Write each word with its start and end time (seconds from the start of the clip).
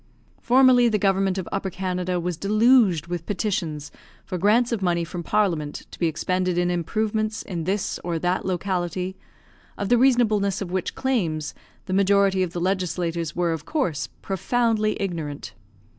Formerly 0.41 0.89
the 0.89 0.97
government 0.97 1.37
of 1.37 1.47
Upper 1.51 1.69
Canada 1.69 2.19
was 2.19 2.35
deluged 2.35 3.05
with 3.05 3.27
petitions 3.27 3.91
for 4.25 4.39
grants 4.39 4.71
of 4.71 4.81
money 4.81 5.03
from 5.03 5.21
Parliament 5.21 5.85
to 5.91 5.99
be 5.99 6.07
expended 6.07 6.57
in 6.57 6.71
improvements 6.71 7.43
in 7.43 7.65
this 7.65 7.99
or 8.03 8.17
that 8.17 8.43
locality, 8.43 9.15
of 9.77 9.89
the 9.89 9.99
reasonableness 9.99 10.59
of 10.59 10.71
which 10.71 10.95
claims 10.95 11.53
the 11.85 11.93
majority 11.93 12.41
of 12.41 12.51
the 12.51 12.59
legislators 12.59 13.35
were, 13.35 13.51
of 13.53 13.65
course, 13.65 14.07
profoundly 14.23 14.99
ignorant. 14.99 15.53